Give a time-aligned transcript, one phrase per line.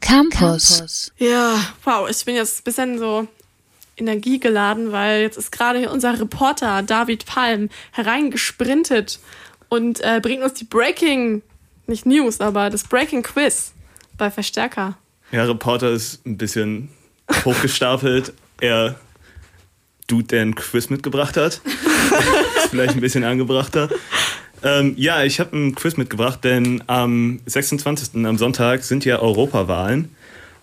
[0.00, 1.12] Campus.
[1.18, 3.26] Ja, wow, ich bin jetzt ein bisschen so
[3.96, 9.18] energiegeladen, weil jetzt ist gerade hier unser Reporter David Palm hereingesprintet
[9.68, 11.42] und äh, bringt uns die Breaking,
[11.86, 13.72] nicht News, aber das Breaking Quiz
[14.16, 14.96] bei Verstärker.
[15.30, 16.90] Ja, Reporter ist ein bisschen
[17.44, 18.32] hochgestapelt.
[18.60, 18.96] er
[20.06, 21.60] Dude, der ein Quiz mitgebracht hat.
[22.56, 23.90] ist vielleicht ein bisschen angebrachter.
[24.62, 28.24] Ähm, ja, ich habe ein Quiz mitgebracht, denn am 26.
[28.26, 30.14] am Sonntag sind ja Europawahlen.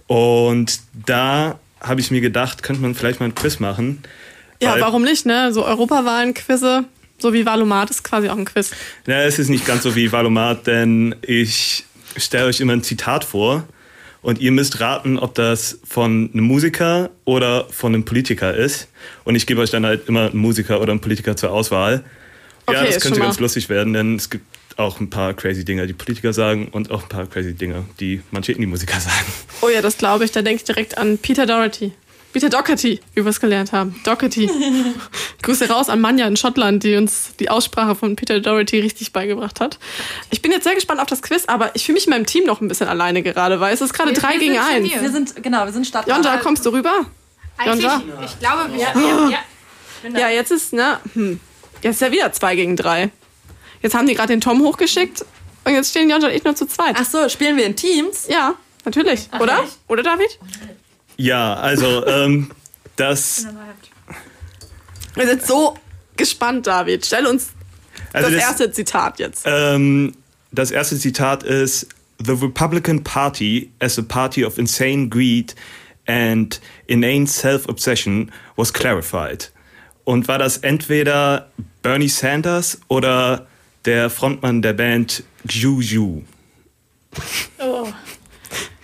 [0.07, 4.03] Und da habe ich mir gedacht, könnte man vielleicht mal ein Quiz machen.
[4.62, 5.52] Ja, warum nicht, ne?
[5.53, 6.86] So Europawahlen-Quizze,
[7.20, 8.72] so wie Valomat ist quasi auch ein Quiz.
[9.05, 11.86] Ja, es ist nicht ganz so wie Valomat, denn ich
[12.17, 13.66] stelle euch immer ein Zitat vor
[14.22, 18.88] und ihr müsst raten, ob das von einem Musiker oder von einem Politiker ist.
[19.23, 22.03] Und ich gebe euch dann halt immer einen Musiker oder einen Politiker zur Auswahl.
[22.65, 24.45] Okay, ja, das könnte ganz lustig werden, denn es gibt
[24.77, 28.21] auch ein paar crazy Dinge, die Politiker sagen und auch ein paar crazy Dinge, die
[28.31, 29.25] manche Indie-Musiker sagen.
[29.61, 30.31] Oh ja, das glaube ich.
[30.31, 31.93] Da denke ich direkt an Peter Doherty.
[32.33, 33.95] Peter Doherty, wie wir es gelernt haben.
[34.03, 34.49] Doherty.
[35.41, 39.61] Grüße raus an Manja in Schottland, die uns die Aussprache von Peter Doherty richtig beigebracht
[39.61, 39.79] hat.
[40.31, 42.44] Ich bin jetzt sehr gespannt auf das Quiz, aber ich fühle mich in meinem Team
[42.45, 44.89] noch ein bisschen alleine gerade, weil es ist gerade drei gegen eins.
[45.00, 46.09] Wir sind, genau, wir sind Stadt.
[46.09, 47.05] Jonja, kommst du rüber?
[47.66, 48.03] Jonja?
[48.25, 48.79] Ich glaube, wir.
[48.81, 49.29] Ja, ja,
[50.09, 50.19] ja.
[50.19, 51.00] ja, jetzt ist, ne?
[51.13, 51.39] Hm.
[51.81, 53.09] Jetzt ist ja wieder zwei gegen drei.
[53.81, 55.26] Jetzt haben die gerade den Tom hochgeschickt
[55.64, 56.95] und jetzt stehen Jonja und ich nur zu zweit.
[56.98, 58.28] Ach so, spielen wir in Teams?
[58.28, 59.28] Ja, natürlich.
[59.31, 59.64] Ach, Oder?
[59.64, 59.78] Echt?
[59.88, 60.40] Oder, David?
[61.18, 62.52] Ja, also, ähm,
[62.96, 63.48] das.
[65.16, 65.78] Wir sind so
[66.18, 67.06] gespannt, David.
[67.06, 67.50] Stell uns
[68.14, 69.44] also das, das, erste Zitat jetzt.
[69.46, 70.14] Ähm,
[70.52, 71.88] das erste Zitat ist:
[72.23, 75.56] The Republican Party, as a party of insane greed
[76.08, 79.52] and inane self-obsession, was clarified.
[80.06, 81.50] Und war das entweder
[81.81, 83.48] Bernie Sanders oder
[83.86, 86.22] der Frontmann der Band Juju.
[87.59, 87.88] Oh.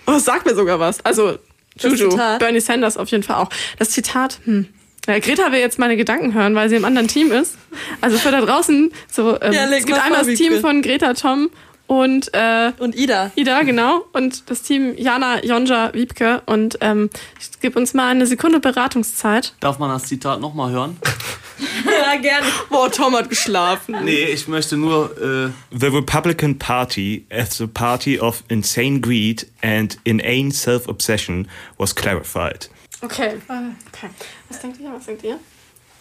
[0.06, 1.04] Oh, sag mir sogar was.
[1.04, 1.38] Also,
[1.78, 3.48] Juju, Bernie Sanders auf jeden Fall auch.
[3.78, 4.68] Das Zitat, hm.
[5.06, 7.56] Ja, Greta will jetzt meine Gedanken hören, weil sie im anderen Team ist.
[8.00, 11.50] Also für da draußen, so, ähm, ja, es gibt einmal das Team von Greta, Tom
[11.86, 13.30] und, äh, und Ida.
[13.34, 14.04] Ida, genau.
[14.12, 16.42] Und das Team Jana, Jonja, Wiebke.
[16.46, 19.54] Und ähm, ich gebe uns mal eine Sekunde Beratungszeit.
[19.60, 20.98] Darf man das Zitat nochmal hören?
[21.84, 22.46] ja, gerne.
[22.70, 23.96] Boah, Tom hat geschlafen.
[24.04, 25.10] Nee, ich möchte nur.
[25.20, 32.70] Äh The Republican Party, as a party of insane greed and inane self-obsession, was clarified.
[33.02, 33.34] Okay.
[33.48, 34.08] okay.
[34.48, 34.92] Was denkt ihr?
[34.92, 35.38] Was denkt ihr?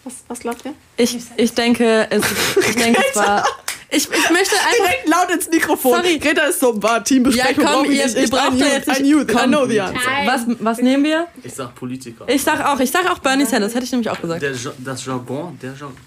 [0.03, 0.74] Was, was glaubt ihr?
[0.98, 2.24] Ich, ich denke, es,
[2.69, 3.46] ich denke, es war.
[3.94, 5.96] Ich, ich möchte einfach direkt laut ins Mikrofon.
[5.96, 6.18] Sorry.
[6.18, 7.63] Greta ist so, war Teambesprechung.
[7.63, 9.06] Ja, komm, ihr, ihr braucht ja jetzt nicht.
[9.06, 9.41] Youth, komm.
[9.41, 10.00] I know the answer.
[10.25, 11.28] Was, was nehmen wir?
[11.44, 12.25] Ich sag Politiker.
[12.28, 14.41] Ich sag auch, ich sag auch Bernie Sanders, hätte ich nämlich auch gesagt.
[14.41, 15.97] Der, das Jargon, der Jargon.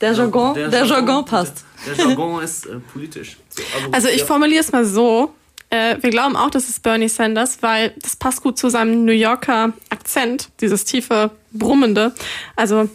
[0.00, 1.64] Der Jargon, der, der Jargon passt.
[1.86, 3.36] Der, der Jargon ist äh, politisch.
[3.48, 4.26] So, also, also ich ja.
[4.26, 5.32] formuliere es mal so.
[5.70, 9.12] Äh, wir glauben auch, das ist Bernie Sanders, weil das passt gut zu seinem New
[9.12, 12.14] Yorker Akzent, dieses tiefe, brummende.
[12.56, 12.88] Also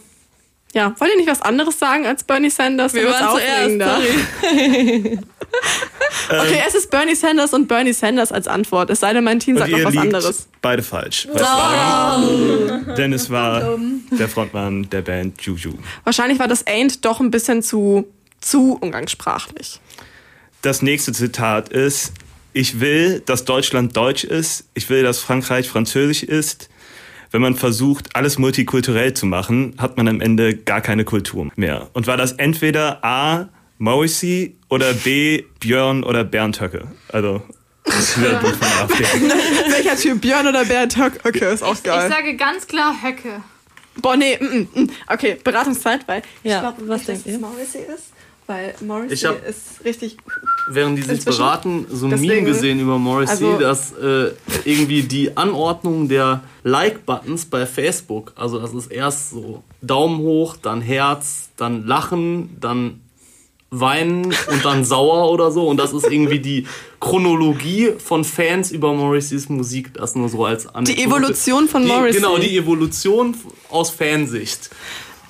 [0.74, 2.92] ja, wollt ihr nicht was anderes sagen als Bernie Sanders?
[2.94, 3.96] Wir waren aufregender.
[6.28, 8.90] okay, es ist Bernie Sanders und Bernie Sanders als Antwort.
[8.90, 10.48] Es sei denn, mein Team sagt noch was anderes.
[10.60, 11.28] Beide falsch.
[11.32, 11.38] Oh.
[12.96, 13.78] Denn es war
[14.18, 15.74] der Frontmann der Band Juju.
[16.02, 18.08] Wahrscheinlich war das Ain't doch ein bisschen zu,
[18.40, 19.80] zu umgangssprachlich.
[20.62, 22.12] Das nächste Zitat ist,
[22.52, 24.64] ich will, dass Deutschland deutsch ist.
[24.74, 26.68] Ich will, dass Frankreich französisch ist
[27.34, 31.90] wenn man versucht, alles multikulturell zu machen, hat man am Ende gar keine Kultur mehr.
[31.92, 36.86] Und war das entweder A, Morrissey oder B, Björn oder Bernd Höcke?
[37.08, 37.42] Also,
[37.82, 39.02] das ist wieder du von AfD.
[39.68, 41.46] Welcher Typ, Björn oder Bernd Höcke?
[41.46, 42.08] Ist auch geil.
[42.08, 43.42] Ich sage ganz klar Höcke.
[43.96, 44.82] Boah, nee, mm, mm.
[44.82, 44.90] mm.
[45.08, 47.40] okay, Beratungszeit, weil ja, ich glaube, was denkt ihr?
[47.40, 48.12] Morrissey ist.
[48.46, 50.18] Weil Morrissey ist richtig.
[50.68, 54.32] Während die sich beraten, so ein Deswegen, Meme gesehen über Morrissey, also, dass äh,
[54.64, 60.82] irgendwie die Anordnung der Like-Buttons bei Facebook, also das ist erst so Daumen hoch, dann
[60.82, 63.00] Herz, dann Lachen, dann
[63.80, 65.66] weinen und dann sauer oder so.
[65.66, 66.66] Und das ist irgendwie die
[67.00, 69.94] Chronologie von Fans über Morrisseys Musik.
[69.94, 70.96] Das nur so als Anekdote.
[70.96, 72.20] Die Evolution von Morrissey.
[72.20, 73.34] Genau, die Evolution
[73.70, 74.70] aus Fansicht.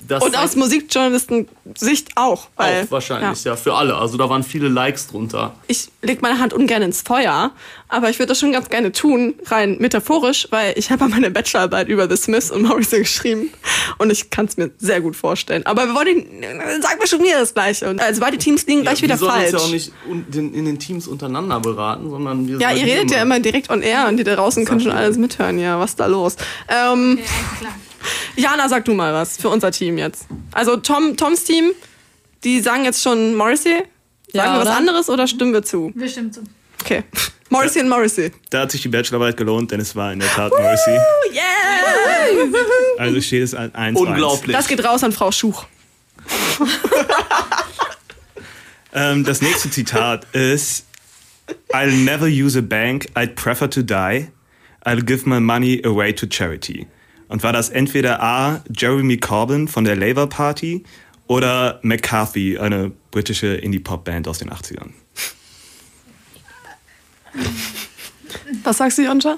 [0.07, 2.47] Das und aus Musikjournalisten-Sicht auch.
[2.55, 3.51] Weil, auch wahrscheinlich, ja.
[3.51, 3.57] ja.
[3.57, 3.95] für alle.
[3.95, 5.55] Also da waren viele Likes drunter.
[5.67, 7.51] Ich leg meine Hand ungern ins Feuer,
[7.87, 11.87] aber ich würde das schon ganz gerne tun, rein metaphorisch, weil ich habe meine Bachelorarbeit
[11.87, 13.51] über The Smiths und Morrison geschrieben
[13.97, 15.65] und ich kann es mir sehr gut vorstellen.
[15.65, 16.25] Aber wir wollen,
[16.81, 17.89] sagen wir schon wieder das Gleiche.
[17.89, 19.51] Und also beide Teams liegen ja, gleich wieder falsch.
[19.53, 22.85] Wir sollen uns ja auch nicht in den Teams untereinander beraten, sondern wir Ja, ihr
[22.85, 25.59] redet ja immer direkt on air und die da draußen können schon alles mithören.
[25.59, 26.35] Ja, was ist da los?
[26.67, 27.29] Ähm, okay,
[27.59, 27.73] klar.
[28.35, 30.27] Jana, sag du mal was für unser Team jetzt.
[30.51, 31.71] Also Tom, Toms Team,
[32.43, 33.83] die sagen jetzt schon Morrissey.
[34.33, 35.91] Sagen ja, wir was anderes oder stimmen wir zu?
[35.95, 36.41] Wir stimmen zu.
[36.81, 37.03] Okay.
[37.49, 38.31] Morrissey und Morrissey.
[38.49, 40.97] Da hat sich die Bachelorarbeit gelohnt, denn es war in der Tat Morrissey.
[41.31, 41.43] Yeah!
[42.97, 44.55] Also steht es 1 Unglaublich.
[44.55, 45.65] Das geht raus an Frau Schuch.
[48.93, 50.85] ähm, das nächste Zitat ist
[51.71, 54.31] I'll never use a bank, I'd prefer to die.
[54.85, 56.87] I'll give my money away to charity.
[57.35, 58.63] Und war das entweder A.
[58.73, 60.85] Jeremy Corbyn von der Labour Party
[61.27, 64.91] oder McCarthy, eine britische Indie-Pop-Band aus den 80ern?
[68.63, 69.37] Was sagst du, Jonja?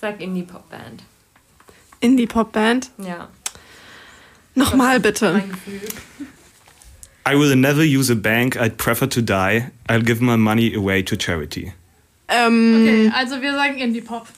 [0.00, 1.02] Sag Indie-Pop-Band.
[1.98, 2.92] Indie-Pop-Band?
[2.98, 3.30] Ja.
[4.54, 5.42] Nochmal bitte.
[7.28, 9.72] I will never use a bank, I'd prefer to die.
[9.88, 11.72] I'll give my money away to charity.
[12.28, 14.28] Ähm, okay, also wir sagen Indie-Pop.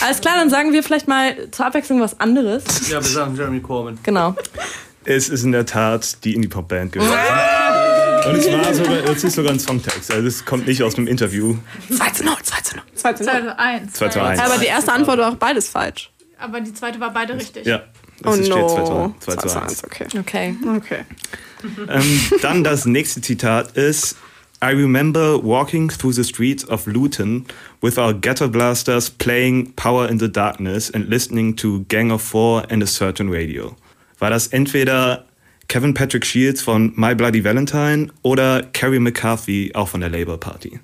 [0.00, 2.64] Alles klar, dann sagen wir vielleicht mal zur Abwechslung was anderes.
[2.88, 3.98] Ja, wir sagen Jeremy Corbyn.
[4.02, 4.34] Genau.
[5.04, 7.12] Es ist in der Tat die Indie-Pop-Band gewesen.
[8.26, 10.10] Und es war sogar, es ist sogar ein Songtext.
[10.12, 11.56] Also es kommt nicht aus einem Interview.
[11.94, 12.84] 2 zu 0, 2 zu 0.
[12.94, 13.32] 2 zu 0.
[13.32, 13.92] 2 zu 1.
[13.92, 14.40] 2 zu 1.
[14.40, 16.10] Aber die erste Antwort war auch beides falsch.
[16.38, 17.64] Aber die zweite war beide richtig.
[17.66, 17.82] Ja.
[18.24, 19.14] Oh Es steht no.
[19.20, 19.84] 2 zu 1.
[19.84, 20.06] Okay.
[20.18, 20.56] Okay.
[20.76, 21.04] Okay.
[21.88, 24.16] Ähm, dann das nächste Zitat ist
[24.66, 27.46] I remember walking through the streets of Luton
[27.80, 32.64] with our ghetto blasters playing Power in the Darkness and listening to Gang of Four
[32.68, 33.76] and a certain radio.
[34.18, 35.24] War das entweder
[35.68, 40.80] Kevin Patrick Shields von My Bloody Valentine oder Carrie McCarthy, auch von der Labour Party?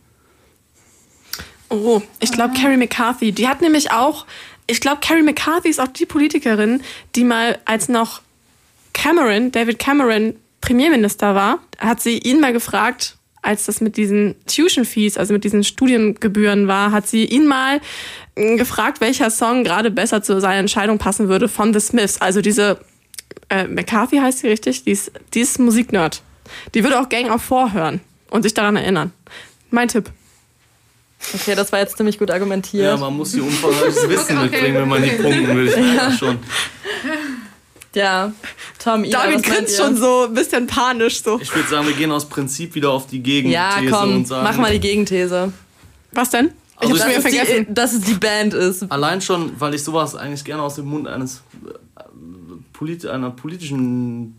[1.69, 3.33] Oh, ich glaube Carrie McCarthy.
[3.33, 4.27] Die hat nämlich auch,
[4.69, 6.85] ich glaube Carrie McCarthy ist auch die Politikerin,
[7.17, 8.23] die mal als noch
[8.93, 14.85] Cameron, David Cameron Premierminister war, hat sie ihn mal gefragt, als das mit diesen Tuition
[14.85, 17.81] Fees, also mit diesen Studiengebühren war, hat sie ihn mal
[18.37, 22.21] äh, gefragt, welcher Song gerade besser zu seiner Entscheidung passen würde von The Smiths.
[22.21, 22.79] Also diese
[23.49, 26.23] äh, McCarthy heißt sie richtig, die ist, die ist Musiknerd.
[26.75, 28.01] Die würde auch Gang of Four hören
[28.31, 29.13] und sich daran erinnern.
[29.71, 30.11] Mein Tipp.
[31.35, 32.85] Okay, das war jetzt ziemlich gut argumentiert.
[32.85, 34.51] Ja, man muss hier umfangreiches Wissen Okay, okay.
[34.51, 35.69] mitbringen, wenn man die punkten will.
[35.69, 36.13] Ich ja.
[36.13, 36.39] schon.
[37.95, 38.33] Ja,
[38.83, 39.85] Tom, Ida, David grinst ihr?
[39.85, 41.39] schon so ein bisschen panisch so.
[41.41, 44.45] Ich würde sagen, wir gehen aus Prinzip wieder auf die Gegenthese Ja, komm, und sagen.
[44.45, 45.53] mach mal die Gegenthese.
[46.13, 46.53] Was denn?
[46.81, 47.67] Ich Also hab's mir vergessen.
[47.69, 48.91] die, dass es die Band ist.
[48.91, 52.03] Allein schon, weil ich sowas eigentlich gerne aus dem Mund eines äh,
[52.73, 54.35] polit einer politischen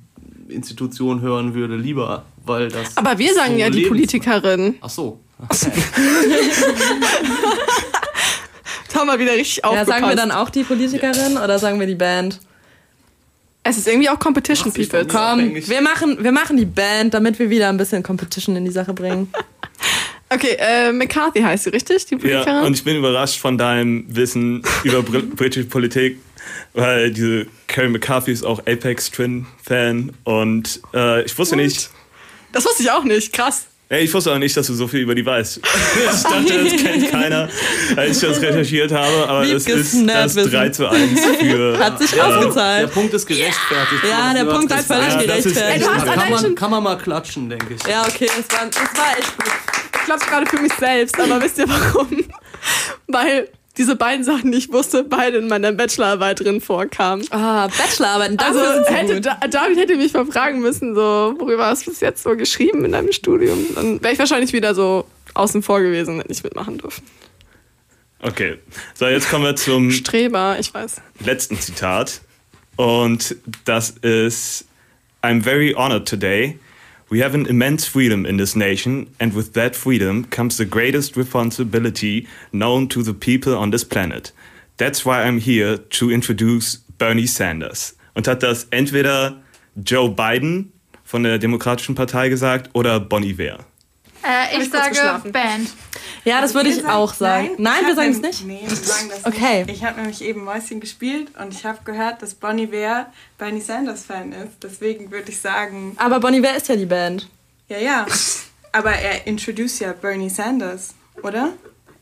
[0.49, 2.97] Institution hören würde, lieber, weil das.
[2.97, 4.75] Aber wir sagen so ja die lebens- Politikerin.
[4.81, 5.19] Ach so.
[8.91, 9.89] Da haben wir wieder richtig Ja, aufgepasst.
[9.89, 12.39] sagen wir dann auch die Politikerin oder sagen wir die Band?
[13.63, 15.07] Es ist irgendwie auch Competition Mach sich People.
[15.07, 18.71] Komm, wir machen, wir machen die Band, damit wir wieder ein bisschen Competition in die
[18.71, 19.31] Sache bringen.
[20.29, 22.07] Okay, äh, McCarthy heißt sie, richtig?
[22.07, 26.17] Die Ja, und ich bin überrascht von deinem Wissen über Br- britische Politik,
[26.73, 31.91] weil diese Carrie McCarthy ist auch Apex Twin Fan und äh, ich wusste nicht,
[32.51, 33.31] das wusste ich auch nicht.
[33.31, 33.67] Krass.
[33.93, 35.59] Ey, ich wusste auch nicht, dass du so viel über die weißt.
[36.15, 37.47] Ich dachte, das kennt keiner,
[37.95, 40.51] als ich das recherchiert habe, aber es ist das Nerdwissen.
[40.51, 41.77] 3 zu 1 für.
[41.83, 42.91] Hat sich Der ausgezahlt.
[42.91, 44.03] Punkt ist gerechtfertigt.
[44.09, 45.85] Ja, der Punkt ist völlig Ja, gerechtfertigt.
[46.05, 47.87] Kann man, kann man mal klatschen, denke ich.
[47.87, 49.53] Ja, okay, das war, das war echt gut.
[49.99, 52.09] Ich glaube gerade für mich selbst, aber wisst ihr warum?
[53.07, 53.47] Weil
[53.77, 57.25] diese beiden Sachen, die ich wusste, beide in meiner Bachelorarbeit drin vorkamen.
[57.31, 59.25] Ah, Bachelorarbeiten, das Also ist so hätte, gut.
[59.25, 62.85] da, David hätte mich mal fragen müssen, so, worüber hast du bis jetzt so geschrieben
[62.85, 63.65] in deinem Studium?
[63.73, 67.03] Dann wäre ich wahrscheinlich wieder so außen vor gewesen und hätte nicht mitmachen dürfen.
[68.21, 68.57] Okay,
[68.93, 71.01] so jetzt kommen wir zum Streber, ich weiß.
[71.25, 72.21] letzten Zitat.
[72.75, 74.65] Und das ist
[75.21, 76.57] I'm very honored today.
[77.13, 81.15] We have an immense freedom in this nation, and with that freedom comes the greatest
[81.15, 84.31] responsibility known to the people on this planet.
[84.77, 87.95] That's why I'm here to introduce Bernie Sanders.
[88.15, 89.43] Und hat das entweder
[89.75, 90.71] Joe Biden
[91.03, 93.59] von der Demokratischen Partei gesagt oder Bon Iver.
[94.25, 95.29] Äh, ich ich sage?
[95.31, 95.69] Band.
[96.25, 97.49] Ja, das würde ich auch sagen.
[97.57, 98.45] Nein, ich wir sagen es nicht.
[98.45, 99.65] Nee, wir sagen das Okay.
[99.65, 99.75] nicht.
[99.77, 104.05] Ich habe nämlich eben Mäuschen gespielt und ich habe gehört, dass Bonnie Ware Bernie Sanders
[104.05, 104.53] Fan ist.
[104.63, 107.27] Deswegen würde ich sagen, Aber Bonnie, wer ist ja die Band?
[107.69, 108.05] ja, ja.
[108.71, 111.49] Aber er introduced ja Bernie Sanders, oder?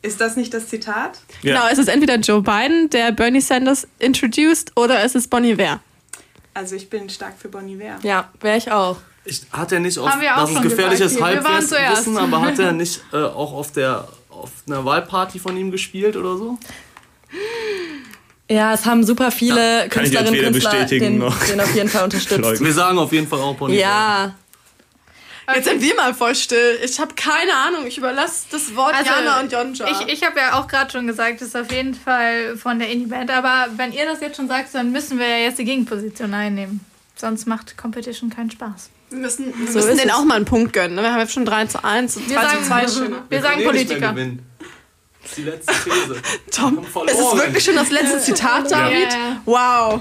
[0.00, 1.18] Ist das nicht das Zitat?
[1.42, 1.54] Ja.
[1.54, 5.80] Genau, es ist entweder Joe Biden, der Bernie Sanders introduced, oder es ist Bon Iver.
[6.54, 7.98] Also ich bin stark für Bonnie Ware.
[8.02, 8.96] Ja, wäre ich auch.
[9.24, 13.52] Ich, hat er nicht auf, das ist gefährliches Halbwissen, aber hat er nicht äh, auch
[13.52, 16.58] auf der auf einer Wahlparty von ihm gespielt oder so?
[18.50, 21.88] Ja, es haben super viele ich Künstlerinnen und Künstler bestätigen den, noch den auf jeden
[21.88, 22.60] Fall unterstützt.
[22.60, 23.78] Wir sagen auf jeden Fall auch Bonnie.
[23.78, 24.34] ja,
[25.54, 26.78] Jetzt sind wir mal voll still.
[26.84, 27.86] Ich habe keine Ahnung.
[27.86, 29.86] Ich überlasse das Wort Also, Jana und Jonja.
[29.90, 32.88] Ich, ich habe ja auch gerade schon gesagt, das ist auf jeden Fall von der
[32.90, 33.30] Indie-Band.
[33.30, 36.80] Aber wenn ihr das jetzt schon sagt, dann müssen wir ja jetzt die Gegenposition einnehmen.
[37.16, 38.90] Sonst macht Competition keinen Spaß.
[39.12, 40.14] Wir müssen, wir So müssen denen es.
[40.16, 40.94] auch mal einen Punkt gönnen.
[40.96, 41.02] ne?
[41.02, 43.16] Wir haben jetzt schon 3 zu 1 und Wir 2 sagen, zu 2 Stimmen.
[43.28, 44.14] wir sagen Politiker.
[44.14, 46.16] Das ist die letzte These.
[46.50, 49.12] Tom, es ist wirklich schon das letzte Zitat, David.
[49.12, 49.40] Ja.
[49.44, 50.00] Wow.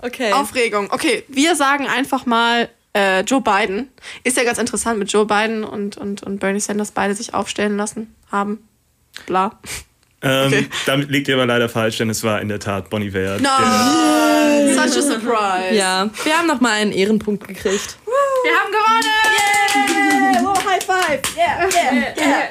[0.00, 0.32] Okay.
[0.32, 0.88] Aufregung.
[0.90, 3.88] Okay, wir sagen einfach mal äh, Joe Biden.
[4.24, 7.76] Ist ja ganz interessant mit Joe Biden und, und, und Bernie Sanders beide sich aufstellen
[7.76, 8.58] lassen haben.
[9.26, 9.58] Bla.
[10.22, 10.68] Ähm, Okay.
[10.86, 13.38] Damit liegt ihr aber leider falsch, denn es war in der Tat Bonnie Iver.
[13.40, 13.48] No!
[14.74, 15.74] Such a surprise.
[15.74, 17.96] Ja, wir haben nochmal einen Ehrenpunkt gekriegt.
[18.42, 20.46] Wir haben gewonnen!
[20.46, 21.20] Oh, High Five!
[21.36, 22.48] Yeah, yeah, yeah.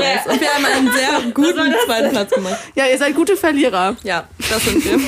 [0.00, 0.26] Yes.
[0.26, 2.58] Und wir haben einen sehr guten zweiten Platz gemacht.
[2.74, 3.94] Ja, ihr seid gute Verlierer.
[4.02, 4.98] Ja, das sind wir.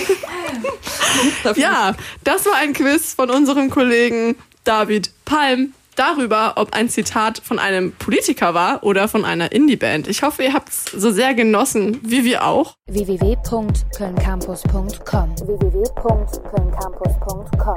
[1.56, 1.94] Ja,
[2.24, 7.92] das war ein Quiz von unserem Kollegen David Palm darüber, ob ein Zitat von einem
[7.92, 10.06] Politiker war oder von einer Indie-Band.
[10.08, 12.76] Ich hoffe, ihr habt es so sehr genossen, wie wir auch.
[12.86, 17.76] www.kölncampus.com www.kölncampus.com